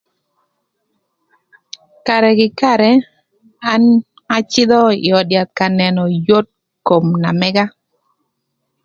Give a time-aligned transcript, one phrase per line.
[2.07, 2.91] Karë kï karë,
[3.71, 3.83] an
[4.37, 6.47] acïdhö ï öd yath ka nënö yot
[6.87, 7.65] kom na mëga.